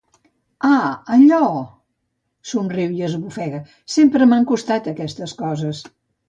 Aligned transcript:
Ah, 0.67 0.85
allò! 1.17 1.41
—somriu 1.65 2.95
i 3.01 3.05
esbufega— 3.09 3.61
Sempre 3.97 4.29
m'han 4.33 4.49
costat 4.55 4.91
aquestes 4.95 5.37
coses. 5.45 5.85